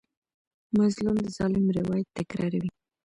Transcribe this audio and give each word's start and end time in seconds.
مظلوم 0.77 1.17
د 1.23 1.27
ظالم 1.37 1.65
روایت 1.79 2.07
تکراروي. 2.17 2.69